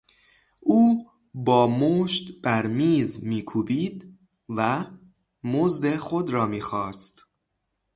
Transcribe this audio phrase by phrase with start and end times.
[0.61, 4.85] او با مشت بر میز میکوبید و
[5.43, 7.23] مزد خود را میخواست.